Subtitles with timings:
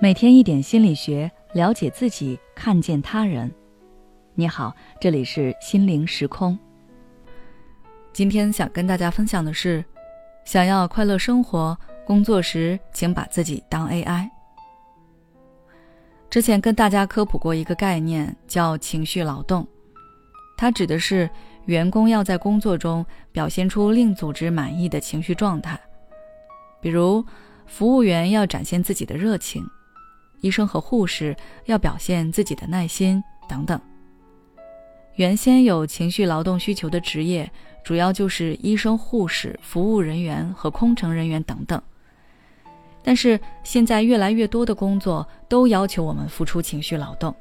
[0.00, 3.50] 每天一点心理学，了解自己，看见他人。
[4.34, 6.58] 你好，这里是心灵时空。
[8.12, 9.84] 今天想跟大家分享的是，
[10.44, 14.28] 想要快乐生活，工作时请把自己当 AI。
[16.28, 19.66] 之前跟大家科普过一个概念，叫情绪劳动，
[20.56, 21.30] 它指的是
[21.66, 25.80] 员工要在工作中表现出令组织满意的情绪状态，
[26.80, 27.24] 比如
[27.64, 29.64] 服务员要展现自己的热情。
[30.44, 31.34] 医生和护士
[31.64, 33.80] 要表现自己的耐心等等。
[35.14, 37.50] 原先有情绪劳动需求的职业，
[37.82, 41.80] 主要就是医生、护士、服务人员和空乘人员等等。
[43.02, 47.34] 但是现在越来越多的工作都要求我们付出情绪劳动。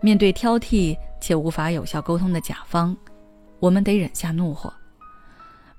[0.00, 2.96] 面对挑剔且无法有效沟通的甲方，
[3.58, 4.70] 我们得忍下怒火；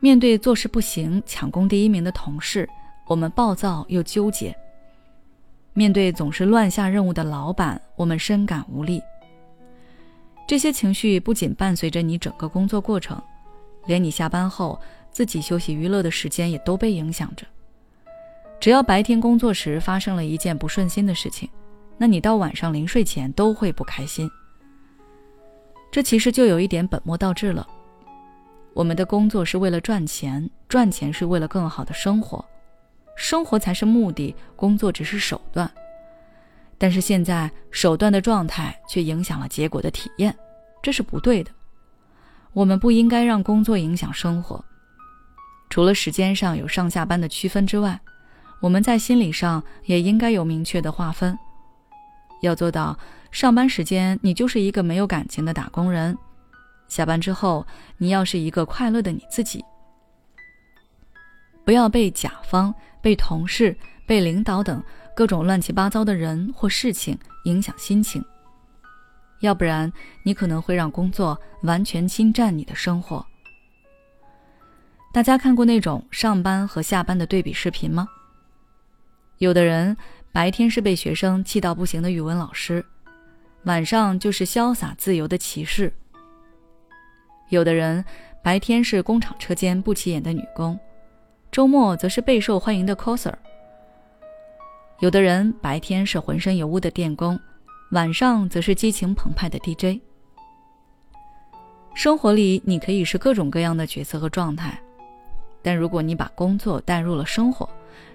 [0.02, 2.68] 面对做事不行、抢攻第一名的同事，
[3.08, 4.54] 我们暴躁又纠结。
[5.78, 9.00] 面对总是乱下任务的老板，我们深感无力。
[10.48, 13.22] 这些情绪不仅伴随着你整个工作过程，
[13.86, 17.46] 连你下班后自己休息娱乐的时间也都被影响着。
[18.60, 21.48] 只要白天工作时发生了一件不顺心的事情，
[21.96, 24.28] 那你到晚上临睡前都会不开心。
[25.92, 27.68] 这其实就有一点本末倒置了。
[28.74, 32.44] 我们的工作是为了赚钱，赚钱是为了更好的生活。
[33.18, 35.70] 生活才是目的，工作只是手段。
[36.78, 40.34] 但是现在手段的状态却影响了结果的体验，
[40.82, 41.52] 这是不对的。
[42.54, 44.64] 我们不应该让工作影响生活。
[45.70, 48.00] 除了时间上有上下班的区分之外，
[48.62, 51.38] 我们在心理上也应该有明确的划分。
[52.42, 52.98] 要做到
[53.32, 56.16] 上班时间你就是一个没有感情的打工人，
[56.88, 57.66] 下班之后
[57.98, 59.66] 你要是一个快乐的你自己。
[61.68, 62.74] 不要被甲方。
[63.00, 64.84] 被同事、被领导等
[65.16, 68.22] 各种乱七八糟的人或事情影响心情，
[69.40, 69.90] 要不然
[70.24, 73.26] 你可能会让工作完全侵占你的生活。
[75.14, 78.06] 大家看过那种上班和下班的对比视频吗？
[79.38, 79.96] 有的人
[80.34, 82.84] 白天是被学生气到不行的语文老师，
[83.64, 85.90] 晚上就是潇洒自由的骑士；
[87.50, 88.04] 有的人
[88.44, 90.78] 白天是工厂车间不起眼的女工。
[91.58, 93.34] 周末则是备受欢迎的 coser。
[95.00, 97.40] 有的人白天是浑身油污的电工，
[97.94, 100.00] 晚上则是激情澎湃的 DJ。
[101.96, 104.80] 生活里你可以是各种各样的角色和状态，
[105.64, 107.68] 但如果你把工作带入了生活，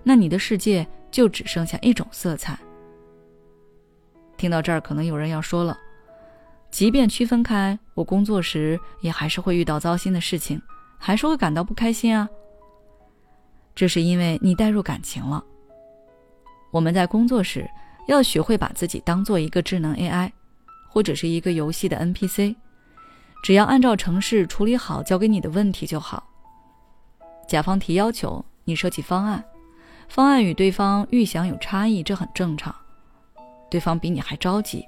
[0.04, 2.56] 那你的世界就只剩下一种色彩。
[4.36, 5.76] 听到这儿，可能有人要说了：
[6.70, 10.62] 即便区分开，我工作时也还是会遇到糟心的事情，
[10.96, 12.28] 还是会感到不开心啊。
[13.74, 15.42] 这是因为你带入感情了。
[16.70, 17.68] 我们在工作时
[18.08, 20.30] 要学会把自己当做一个智能 AI，
[20.88, 22.54] 或者是一个游戏的 NPC，
[23.42, 26.22] 只要按照程式处理好交给你的问题就好。
[27.48, 29.44] 甲方提要求，你设计方案，
[30.08, 32.74] 方案与对方预想有差异，这很正常。
[33.70, 34.86] 对方比你还着急，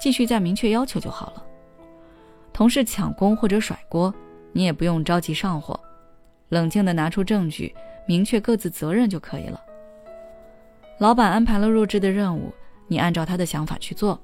[0.00, 1.44] 继续再明确要求就好了。
[2.52, 4.14] 同事抢功或者甩锅，
[4.52, 5.78] 你也不用着急上火，
[6.48, 7.74] 冷静的拿出证据。
[8.08, 9.62] 明确各自责任就可以了。
[10.98, 12.50] 老板安排了弱智的任务，
[12.86, 14.18] 你按照他的想法去做，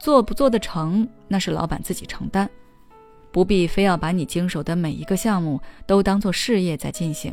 [0.00, 2.48] 做不做得成那是老板自己承担，
[3.30, 7.32] 不必非要把你经手的每一个项目都当做事业在进行，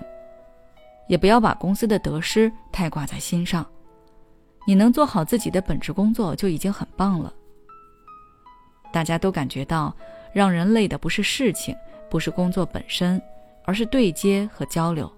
[1.07, 3.65] 也不要把公司的得失太挂在心上。
[4.67, 7.33] 你能做好自己的本职工作就已经很棒了。
[8.91, 9.95] 大家都感觉到，
[10.33, 11.73] 让人累的不是事情，
[12.09, 13.19] 不是工作本身，
[13.63, 15.09] 而是对接和交流。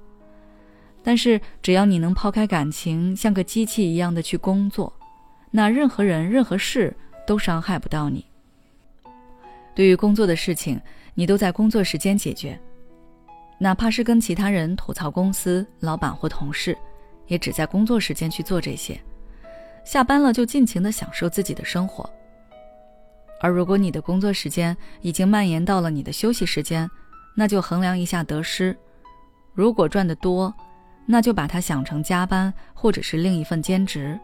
[1.04, 4.92] 但是，只要你能抛开感情，像个机器一样的去工作，
[5.52, 6.96] 那任何人、任何事
[7.28, 8.26] 都伤害不到你。
[9.76, 10.80] 对于工作的事情，
[11.14, 12.58] 你都在工作时间解决，
[13.58, 16.78] 哪怕是跟其他人吐槽公司、老板或同事，
[17.28, 19.00] 也只在工作时间去做这些。
[19.84, 22.10] 下班了就尽情的享受自己的生活。
[23.42, 26.90] 而如果你的工作时间已经蔓延到了你的休息时间，
[27.36, 28.78] 那就衡量一下得失。
[29.54, 30.54] 如果赚得多，
[31.06, 34.20] 那就把它想成加班或者是另一份兼职，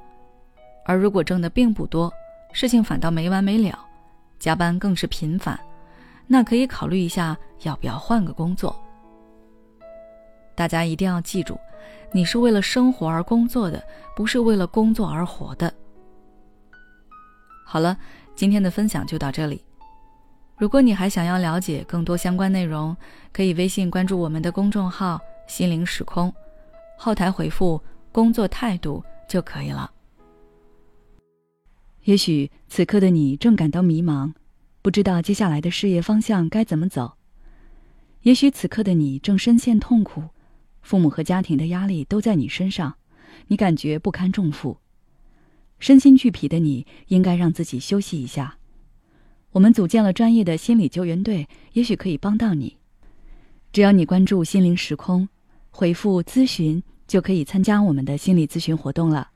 [0.86, 2.12] 而如果挣的并不多，
[2.54, 3.78] 事情反倒没完没了，
[4.40, 5.60] 加班更是频繁，
[6.26, 8.76] 那可以考虑一下要不要换个工作。
[10.56, 11.60] 大家一定要记住，
[12.12, 13.84] 你是为了生活而工作的，
[14.16, 15.74] 不是为了工作而活的。
[17.66, 17.96] 好了，
[18.36, 19.64] 今天的分享就到这里。
[20.58, 22.96] 如果你还想要了解更多相关内容，
[23.32, 26.34] 可以微信关注我们的公众号“心灵时空”。
[27.02, 27.82] 后台回复
[28.12, 29.90] “工作态度”就可以了。
[32.04, 34.34] 也许此刻的你正感到迷茫，
[34.82, 37.16] 不知道接下来的事业方向该怎么走；
[38.24, 40.24] 也许此刻的你正深陷痛苦，
[40.82, 42.98] 父母和家庭的压力都在你身上，
[43.48, 44.80] 你感觉不堪重负，
[45.80, 48.58] 身心俱疲的你应该让自己休息一下。
[49.52, 52.76] 我们组建了专业的心理救援队，也许可以帮到你。
[53.72, 55.30] 只要你关注“心灵时空”，
[55.70, 59.30] 回复“咨询”，就可以参加我们的心理咨询活动了。